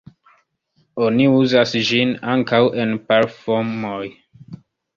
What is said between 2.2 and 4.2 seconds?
ankaŭ en parfumoj.